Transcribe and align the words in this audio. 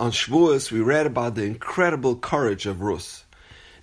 On 0.00 0.10
Shavuos, 0.10 0.72
we 0.72 0.80
read 0.80 1.04
about 1.04 1.34
the 1.34 1.44
incredible 1.44 2.16
courage 2.16 2.64
of 2.64 2.80
Rus. 2.80 3.26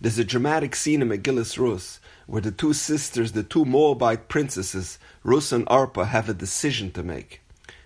There's 0.01 0.17
a 0.17 0.23
dramatic 0.23 0.75
scene 0.75 1.03
in 1.03 1.09
Megillus 1.09 1.59
Rus 1.59 1.99
where 2.25 2.41
the 2.41 2.49
two 2.49 2.73
sisters, 2.73 3.33
the 3.33 3.43
two 3.43 3.65
Moabite 3.65 4.27
princesses, 4.27 4.97
Rus 5.23 5.51
and 5.51 5.67
Arpa, 5.67 6.07
have 6.07 6.27
a 6.27 6.33
decision 6.33 6.89
to 6.93 7.03
make. 7.03 7.41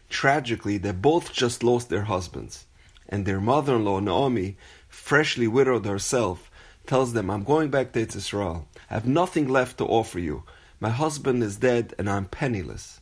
Tragically, 0.08 0.78
they 0.78 0.94
both 0.94 1.34
just 1.34 1.62
lost 1.62 1.90
their 1.90 2.04
husbands, 2.04 2.68
and 3.10 3.26
their 3.26 3.42
mother-in-law 3.42 4.00
Naomi, 4.00 4.56
freshly 4.88 5.46
widowed 5.46 5.86
herself, 5.86 6.50
tells 6.88 7.12
them, 7.12 7.30
"I'm 7.30 7.44
going 7.44 7.70
back 7.70 7.92
to 7.92 8.00
Israel. 8.00 8.66
I 8.90 8.94
have 8.94 9.06
nothing 9.06 9.50
left 9.50 9.78
to 9.80 9.86
offer 9.86 10.20
you. 10.20 10.44
My 10.80 10.92
husband 10.92 11.44
is 11.44 11.58
dead, 11.58 11.94
and 12.00 12.10
I'm 12.10 12.28
penniless. 12.28 13.02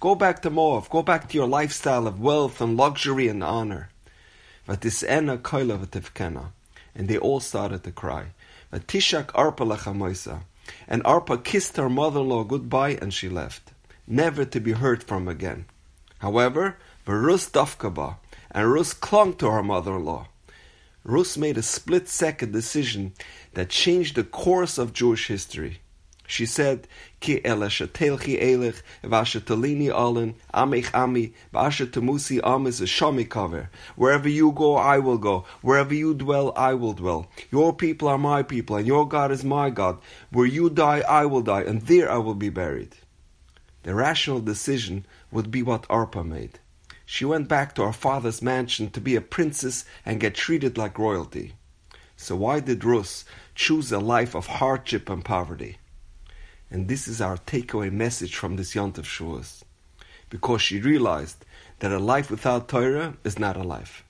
Go 0.00 0.14
back 0.14 0.40
to 0.40 0.48
Moab. 0.48 0.88
Go 0.88 1.02
back 1.02 1.28
to 1.28 1.36
your 1.36 1.46
lifestyle 1.46 2.06
of 2.06 2.18
wealth 2.18 2.62
and 2.62 2.78
luxury 2.78 3.28
and 3.28 3.44
honor." 3.44 3.89
Vatisena 4.70 5.36
koila 5.36 5.84
v'tivkena, 5.84 6.52
and 6.94 7.08
they 7.08 7.18
all 7.18 7.40
started 7.40 7.82
to 7.82 7.90
cry. 7.90 8.26
Vatishak 8.72 9.32
Arpa 9.32 9.66
lachamoisa, 9.66 10.42
and 10.86 11.02
Arpa 11.02 11.42
kissed 11.42 11.76
her 11.76 11.88
mother-in-law 11.88 12.44
goodbye, 12.44 12.96
and 13.02 13.12
she 13.12 13.28
left, 13.28 13.72
never 14.06 14.44
to 14.44 14.60
be 14.60 14.70
heard 14.70 15.02
from 15.02 15.26
again. 15.26 15.64
However, 16.20 16.76
Rus 17.04 17.50
dafkaba, 17.50 18.18
and 18.52 18.72
Rus 18.72 18.92
clung 18.92 19.34
to 19.38 19.50
her 19.50 19.64
mother-in-law. 19.64 20.28
Rus 21.02 21.36
made 21.36 21.58
a 21.58 21.62
split-second 21.62 22.52
decision 22.52 23.14
that 23.54 23.70
changed 23.70 24.14
the 24.14 24.22
course 24.22 24.78
of 24.78 24.92
Jewish 24.92 25.26
history. 25.26 25.80
She 26.30 26.46
said, 26.46 26.86
Ki 27.18 27.40
eleshetelchi 27.40 28.40
elech, 28.40 28.82
vashetalini 29.02 29.90
alin, 29.92 30.36
amich 30.54 30.88
ami, 30.94 31.32
vashetemusi 31.52 32.40
amis 32.44 32.80
shamikaver. 32.82 33.66
Wherever 33.96 34.28
you 34.28 34.52
go, 34.52 34.76
I 34.76 35.00
will 35.00 35.18
go. 35.18 35.44
Wherever 35.60 35.92
you 35.92 36.14
dwell, 36.14 36.52
I 36.54 36.74
will 36.74 36.92
dwell. 36.92 37.26
Your 37.50 37.74
people 37.74 38.06
are 38.06 38.16
my 38.16 38.44
people, 38.44 38.76
and 38.76 38.86
your 38.86 39.08
God 39.08 39.32
is 39.32 39.42
my 39.42 39.70
God. 39.70 39.98
Where 40.30 40.46
you 40.46 40.70
die, 40.70 41.00
I 41.00 41.26
will 41.26 41.42
die, 41.42 41.62
and 41.62 41.82
there 41.82 42.08
I 42.08 42.18
will 42.18 42.36
be 42.36 42.48
buried. 42.48 42.94
The 43.82 43.96
rational 43.96 44.38
decision 44.38 45.06
would 45.32 45.50
be 45.50 45.64
what 45.64 45.88
Arpa 45.88 46.24
made. 46.24 46.60
She 47.04 47.24
went 47.24 47.48
back 47.48 47.74
to 47.74 47.82
her 47.82 47.92
father's 47.92 48.40
mansion 48.40 48.88
to 48.90 49.00
be 49.00 49.16
a 49.16 49.20
princess 49.20 49.84
and 50.06 50.20
get 50.20 50.36
treated 50.36 50.78
like 50.78 50.96
royalty. 50.96 51.54
So 52.16 52.36
why 52.36 52.60
did 52.60 52.84
Rus 52.84 53.24
choose 53.56 53.90
a 53.90 53.98
life 53.98 54.36
of 54.36 54.46
hardship 54.46 55.10
and 55.10 55.24
poverty? 55.24 55.78
And 56.70 56.88
this 56.88 57.08
is 57.08 57.20
our 57.20 57.36
takeaway 57.36 57.90
message 57.90 58.36
from 58.36 58.56
this 58.56 58.74
Yontif 58.74 59.04
Shavuos. 59.04 59.62
Because 60.28 60.62
she 60.62 60.80
realized 60.80 61.44
that 61.80 61.92
a 61.92 61.98
life 61.98 62.30
without 62.30 62.68
Torah 62.68 63.14
is 63.24 63.38
not 63.38 63.56
a 63.56 63.62
life. 63.62 64.04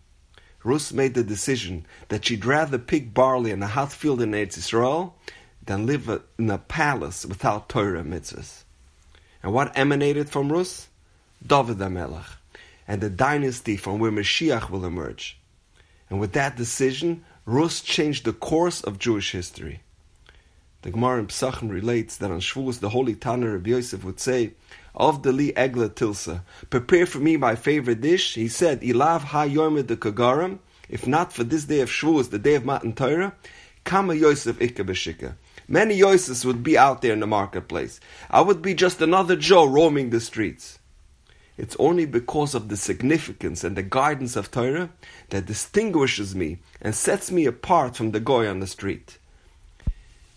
Rus 0.63 0.93
made 0.93 1.15
the 1.15 1.25
decision 1.25 1.87
that 2.09 2.27
she'd 2.27 2.45
rather 2.45 2.79
pick 2.79 3.15
barley 3.15 3.51
in 3.51 3.63
a 3.63 3.67
hot 3.67 3.93
field 3.93 4.21
in 4.21 4.33
Eretz 4.33 4.59
Israel 4.59 5.17
than 5.65 5.87
live 5.87 6.23
in 6.39 6.51
a 6.51 6.59
palace 6.59 7.25
without 7.25 7.69
Torah 7.69 8.03
mitzvahs. 8.03 8.65
And 9.43 9.55
what 9.55 9.77
emanated 9.79 10.29
from 10.29 10.53
Rus? 10.53 10.89
David 11.47 11.79
HaMelech, 11.79 12.37
and 12.87 13.01
the 13.01 13.09
dynasty 13.09 13.79
from 13.79 13.99
where 13.99 14.11
Mashiach 14.11 14.69
will 14.69 14.85
emerge. 14.85 15.39
And 16.11 16.21
with 16.21 16.33
that 16.33 16.57
decision, 16.57 17.25
Rus 17.47 17.81
changed 17.81 18.27
the 18.27 18.35
course 18.35 18.83
of 18.83 18.99
Jewish 18.99 19.33
history. 19.33 19.81
The 20.83 20.91
Gemara 20.91 21.19
in 21.19 21.27
Psachim 21.27 21.71
relates 21.71 22.17
that 22.17 22.31
on 22.31 22.41
Shavuos 22.41 22.81
the 22.81 22.89
holy 22.89 23.15
Tanna 23.15 23.49
of 23.49 23.67
Yosef 23.67 24.03
would 24.03 24.19
say, 24.19 24.53
"Of 24.95 25.23
the 25.23 25.31
li 25.31 25.53
egla 25.53 25.91
tilsa, 25.91 26.43
prepare 26.71 27.05
for 27.05 27.19
me 27.19 27.37
my 27.37 27.55
favorite 27.55 28.01
dish." 28.01 28.35
He 28.35 28.49
said, 28.49 28.81
"Ilav 28.81 29.25
ha 29.25 29.45
yomed 29.45 29.89
de 29.89 29.97
kagarim." 29.97 30.59
If 30.89 31.07
not 31.07 31.35
for 31.35 31.45
this 31.45 31.65
day 31.65 31.81
of 31.81 31.91
Shavuos, 31.91 32.31
the 32.31 32.39
day 32.39 32.55
of 32.55 32.65
Matan 32.65 32.95
Torah, 32.95 33.35
kama 33.85 34.15
Yosef 34.15 34.59
ikka 34.59 35.35
Many 35.69 35.99
Yosefs 35.99 36.47
would 36.47 36.63
be 36.63 36.79
out 36.79 37.03
there 37.03 37.13
in 37.13 37.21
the 37.21 37.27
marketplace. 37.27 38.01
I 38.31 38.41
would 38.41 38.63
be 38.63 38.73
just 38.73 39.03
another 39.03 39.37
Joe 39.37 39.67
roaming 39.67 40.09
the 40.09 40.19
streets. 40.19 40.79
It's 41.59 41.77
only 41.79 42.07
because 42.07 42.55
of 42.55 42.71
the 42.71 42.77
significance 42.79 43.63
and 43.63 43.77
the 43.77 43.83
guidance 43.83 44.35
of 44.35 44.51
Torah 44.51 44.89
that 45.29 45.45
distinguishes 45.45 46.35
me 46.35 46.61
and 46.81 46.95
sets 46.95 47.31
me 47.31 47.45
apart 47.45 47.97
from 47.97 48.13
the 48.13 48.21
goy 48.21 48.49
on 48.49 48.61
the 48.61 48.67
street. 48.67 49.19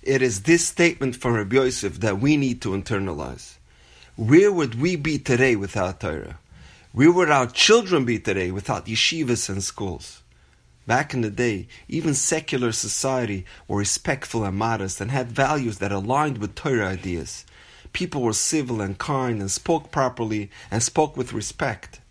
It 0.05 0.21
is 0.21 0.41
this 0.41 0.67
statement 0.67 1.15
from 1.15 1.35
Rabbi 1.35 1.55
Yosef 1.55 2.01
that 2.01 2.19
we 2.19 2.35
need 2.35 2.61
to 2.63 2.71
internalize. 2.71 3.55
Where 4.17 4.51
would 4.51 4.75
we 4.75 4.97
be 4.97 5.17
today 5.17 5.55
without 5.55 6.01
Torah? 6.01 6.39
Where 6.91 7.09
would 7.09 7.29
our 7.29 7.47
children 7.47 8.03
be 8.03 8.19
today 8.19 8.51
without 8.51 8.87
yeshivas 8.87 9.47
and 9.47 9.63
schools? 9.63 10.21
Back 10.85 11.13
in 11.13 11.21
the 11.21 11.29
day, 11.29 11.69
even 11.87 12.15
secular 12.15 12.73
society 12.73 13.45
were 13.65 13.77
respectful 13.77 14.43
and 14.43 14.57
modest 14.57 14.99
and 14.99 15.09
had 15.09 15.31
values 15.31 15.77
that 15.77 15.93
aligned 15.93 16.39
with 16.39 16.53
Torah 16.53 16.89
ideas. 16.89 17.45
People 17.93 18.23
were 18.23 18.33
civil 18.33 18.81
and 18.81 18.97
kind 18.97 19.39
and 19.39 19.49
spoke 19.49 19.89
properly 19.89 20.51
and 20.69 20.83
spoke 20.83 21.15
with 21.15 21.31
respect. 21.31 22.01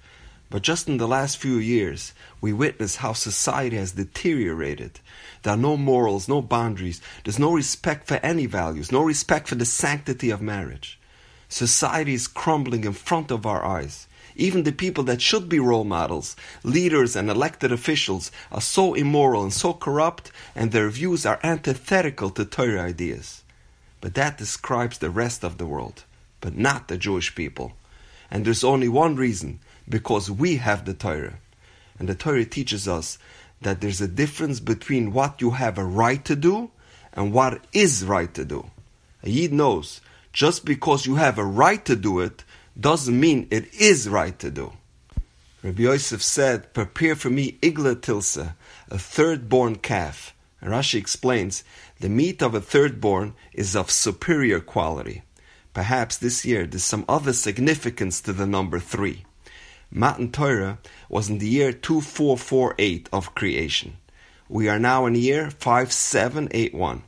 But 0.53 0.61
just 0.61 0.87
in 0.87 0.99
the 0.99 1.09
last 1.09 1.39
few 1.39 1.57
years, 1.57 2.13
we 2.43 2.53
witness 2.53 2.97
how 2.97 3.15
society 3.15 3.79
has 3.79 3.93
deteriorated. 3.93 5.01
There 5.43 5.55
are 5.55 5.57
no 5.57 5.79
morals, 5.79 6.29
no 6.29 6.43
boundaries. 6.43 7.01
There's 7.25 7.39
no 7.39 7.55
respect 7.55 8.07
for 8.07 8.17
any 8.17 8.45
values, 8.45 8.93
no 8.93 9.03
respect 9.03 9.49
for 9.49 9.55
the 9.55 9.65
sanctity 9.65 10.29
of 10.29 10.43
marriage. 10.43 11.01
Society 11.49 12.13
is 12.13 12.29
crumbling 12.29 12.85
in 12.85 12.93
front 12.93 13.31
of 13.31 13.47
our 13.47 13.65
eyes. 13.65 14.07
Even 14.37 14.65
the 14.65 14.73
people 14.73 15.05
that 15.05 15.23
should 15.23 15.49
be 15.49 15.59
role 15.59 15.85
models, 15.85 16.37
leaders 16.63 17.17
and 17.17 17.31
elected 17.31 17.73
officials, 17.73 18.31
are 18.51 18.61
so 18.61 18.93
immoral 18.93 19.45
and 19.45 19.55
so 19.55 19.73
corrupt, 19.73 20.31
and 20.55 20.71
their 20.71 20.91
views 20.91 21.25
are 21.25 21.41
antithetical 21.43 22.29
to 22.29 22.45
Torah 22.45 22.83
ideas. 22.83 23.43
But 24.03 24.13
that 24.17 24.37
describes 24.37 24.99
the 24.99 25.09
rest 25.09 25.45
of 25.45 25.57
the 25.57 25.65
world, 25.65 26.05
but 26.43 26.59
not 26.59 26.89
the 26.89 26.99
Jewish 26.99 27.35
people. 27.35 27.73
And 28.33 28.47
there's 28.47 28.65
only 28.65 28.89
one 28.89 29.15
reason 29.15 29.61
because 29.87 30.31
we 30.31 30.57
have 30.57 30.87
the 30.87 30.95
Torah. 30.95 31.35
And 31.99 32.09
the 32.09 32.15
Torah 32.15 32.47
teaches 32.47 32.89
us 32.89 33.19
that 33.61 33.83
there's 33.83 34.01
a 34.01 34.09
difference 34.09 34.59
between 34.59 35.13
what 35.13 35.43
you 35.43 35.51
have 35.51 35.77
a 35.77 35.85
right 35.85 36.25
to 36.25 36.35
do 36.35 36.71
and 37.13 37.35
what 37.35 37.63
is 37.75 38.07
right 38.07 38.33
to 38.33 38.47
do. 38.47 38.71
Yid 39.23 39.53
knows 39.53 40.01
just 40.33 40.65
because 40.65 41.05
you 41.05 41.17
have 41.17 41.37
a 41.37 41.45
right 41.45 41.85
to 41.85 41.95
do 41.95 42.21
it 42.21 42.43
doesn't 42.81 43.21
mean 43.21 43.49
it 43.51 43.73
is 43.75 44.09
right 44.09 44.39
to 44.39 44.51
do. 44.51 44.73
Rabbi 45.63 45.83
Yosef 45.83 46.23
said, 46.23 46.73
Prepare 46.73 47.15
for 47.17 47.29
me 47.29 47.59
igla 47.61 48.01
tilsa, 48.01 48.55
a 48.91 48.99
third 48.99 49.51
born 49.51 49.77
calf. 49.77 50.35
Rashi 50.63 50.99
explains, 50.99 51.65
the 52.01 52.09
meat 52.09 52.41
of 52.41 52.55
a 52.55 52.63
third 52.63 52.99
born 52.99 53.35
is 53.53 53.77
of 53.77 53.91
superior 53.91 54.61
quality. 54.61 55.21
Perhaps 55.75 56.19
this 56.19 56.45
year 56.45 56.67
there's 56.67 56.85
some 56.85 57.05
other 57.09 57.33
significance 57.33 58.21
to 58.23 58.33
the 58.33 58.47
number 58.47 58.79
three. 58.79 59.25
Matan 59.91 60.31
Torah 60.31 60.79
was 61.09 61.29
in 61.29 61.39
the 61.39 61.49
year 61.49 61.73
2448 61.73 63.09
of 63.13 63.35
creation. 63.35 63.97
We 64.49 64.69
are 64.69 64.79
now 64.79 65.07
in 65.07 65.15
year 65.15 65.51
5781. 65.51 67.03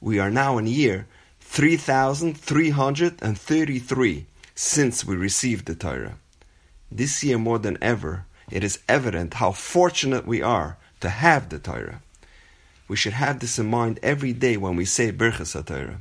We 0.00 0.18
are 0.18 0.30
now 0.30 0.58
in 0.58 0.66
year 0.66 1.06
3333 1.40 4.26
since 4.54 5.04
we 5.04 5.16
received 5.16 5.66
the 5.66 5.74
Torah. 5.74 6.14
This 6.90 7.24
year 7.24 7.38
more 7.38 7.58
than 7.58 7.78
ever, 7.80 8.26
it 8.50 8.62
is 8.62 8.80
evident 8.88 9.34
how 9.34 9.52
fortunate 9.52 10.26
we 10.26 10.42
are 10.42 10.76
to 11.00 11.08
have 11.08 11.48
the 11.48 11.58
Torah. 11.58 12.02
We 12.86 12.96
should 12.96 13.14
have 13.14 13.40
this 13.40 13.58
in 13.58 13.66
mind 13.66 13.98
every 14.02 14.32
day 14.32 14.56
when 14.56 14.76
we 14.76 14.84
say 14.84 15.10
Birchas 15.10 15.60
HaTorah. 15.60 15.96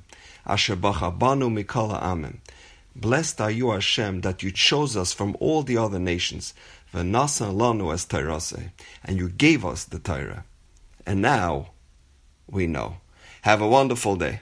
Asher 0.45 0.75
bachabanu 0.75 1.51
mikala 1.51 2.01
amen. 2.01 2.41
Blessed 2.95 3.41
are 3.41 3.51
you, 3.51 3.71
Hashem, 3.71 4.21
that 4.21 4.43
you 4.43 4.51
chose 4.51 4.95
us 4.95 5.13
from 5.13 5.35
all 5.39 5.63
the 5.63 5.77
other 5.77 5.99
nations, 5.99 6.53
v'nasa 6.93 7.51
lanu 7.51 7.91
as 7.91 8.05
Torase, 8.05 8.71
and 9.03 9.17
you 9.17 9.29
gave 9.29 9.65
us 9.65 9.83
the 9.83 9.99
Torah. 9.99 10.45
And 11.05 11.21
now 11.21 11.71
we 12.47 12.67
know. 12.67 12.97
Have 13.41 13.61
a 13.61 13.67
wonderful 13.67 14.15
day. 14.15 14.41